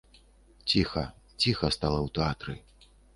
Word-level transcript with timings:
Ціха, 0.69 1.03
ціха 1.45 1.69
стала 1.77 1.99
ў 2.05 2.15
тэатры. 2.17 2.57